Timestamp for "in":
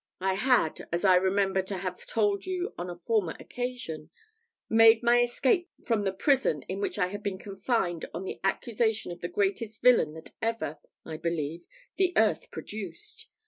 6.63-6.81